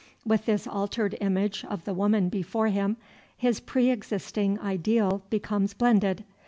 With 0.25 0.45
this 0.45 0.65
altered 0.65 1.15
image 1.21 1.63
of 1.63 1.83
the 1.85 1.93
woman 1.93 2.27
before 2.29 2.69
him, 2.69 2.97
his 3.37 3.59
preexisting 3.59 4.59
ideal 4.59 5.21
becomes 5.29 5.75
blended. 5.75 6.23